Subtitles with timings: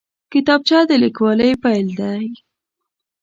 [0.31, 2.25] کتابچه د لیکوالۍ پیل دی